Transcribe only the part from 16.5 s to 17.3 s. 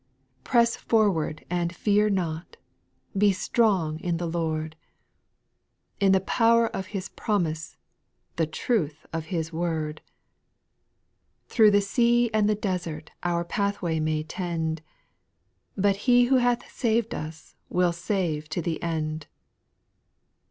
sav^d